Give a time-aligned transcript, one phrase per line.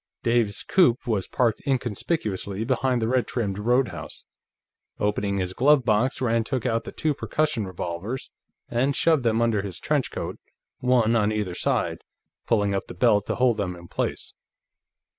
[0.23, 4.25] Dave's coupé was parked inconspicuously beside the red trimmed roadhouse.
[4.99, 8.31] Opening his glove box, Rand took out the two percussion revolvers
[8.67, 10.39] and shoved them under his trench coat,
[10.79, 11.99] one on either side,
[12.47, 14.33] pulling up the belt to hold them in place.